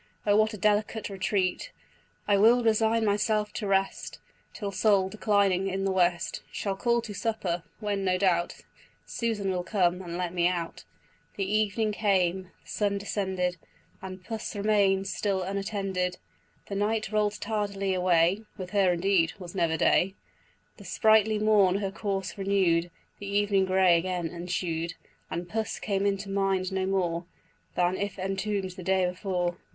O 0.25 0.35
what 0.35 0.51
a 0.51 0.57
delicate 0.57 1.11
retreat! 1.11 1.71
I 2.27 2.35
will 2.35 2.63
resign 2.63 3.05
myself 3.05 3.53
to 3.53 3.67
rest 3.67 4.17
Till 4.51 4.71
Sol, 4.71 5.09
declining 5.09 5.67
in 5.67 5.83
the 5.85 5.91
west, 5.91 6.41
Shall 6.51 6.75
call 6.75 7.03
to 7.03 7.13
supper, 7.13 7.61
when, 7.79 8.03
no 8.03 8.17
doubt, 8.17 8.61
Susan 9.05 9.51
will 9.51 9.63
come 9.63 10.01
and 10.01 10.17
let 10.17 10.33
me 10.33 10.47
out." 10.47 10.85
The 11.35 11.45
evening 11.45 11.91
came, 11.91 12.45
the 12.63 12.67
sun 12.67 12.97
descended, 12.97 13.57
And 14.01 14.25
Puss 14.25 14.55
remain'd 14.55 15.05
still 15.05 15.43
unattended. 15.43 16.17
The 16.65 16.73
night 16.73 17.11
roll'd 17.11 17.39
tardily 17.39 17.93
away, 17.93 18.41
(With 18.57 18.71
her 18.71 18.93
indeed 18.93 19.33
'twas 19.37 19.53
never 19.53 19.77
day,) 19.77 20.15
The 20.77 20.83
sprightly 20.85 21.37
morn 21.37 21.75
her 21.75 21.91
course 21.91 22.39
renew'd, 22.39 22.89
The 23.19 23.27
evening 23.27 23.65
grey 23.65 23.99
again 23.99 24.29
ensued, 24.29 24.95
And 25.29 25.47
puss 25.47 25.77
came 25.77 26.07
into 26.07 26.27
mind 26.31 26.71
no 26.71 26.87
more 26.87 27.25
Than 27.75 27.97
if 27.97 28.17
entomb'd 28.17 28.71
the 28.75 28.81
day 28.81 29.05
before. 29.07 29.57